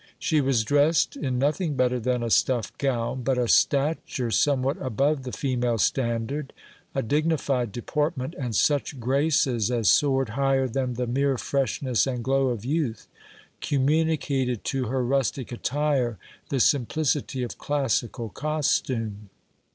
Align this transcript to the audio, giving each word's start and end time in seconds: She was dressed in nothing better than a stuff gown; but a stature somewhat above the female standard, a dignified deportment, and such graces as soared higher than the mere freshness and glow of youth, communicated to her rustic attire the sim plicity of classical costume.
She 0.17 0.41
was 0.41 0.63
dressed 0.63 1.15
in 1.15 1.37
nothing 1.37 1.75
better 1.75 1.99
than 1.99 2.23
a 2.23 2.31
stuff 2.31 2.75
gown; 2.79 3.21
but 3.21 3.37
a 3.37 3.47
stature 3.47 4.31
somewhat 4.31 4.77
above 4.81 5.21
the 5.21 5.31
female 5.31 5.77
standard, 5.77 6.53
a 6.95 7.03
dignified 7.03 7.71
deportment, 7.71 8.33
and 8.39 8.55
such 8.55 8.99
graces 8.99 9.69
as 9.69 9.89
soared 9.91 10.29
higher 10.29 10.67
than 10.67 10.95
the 10.95 11.05
mere 11.05 11.37
freshness 11.37 12.07
and 12.07 12.23
glow 12.23 12.47
of 12.47 12.65
youth, 12.65 13.07
communicated 13.61 14.63
to 14.63 14.85
her 14.85 15.05
rustic 15.05 15.51
attire 15.51 16.17
the 16.49 16.59
sim 16.59 16.87
plicity 16.87 17.45
of 17.45 17.59
classical 17.59 18.29
costume. 18.29 19.29